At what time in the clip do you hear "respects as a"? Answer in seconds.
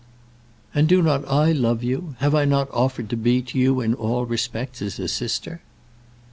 4.25-5.07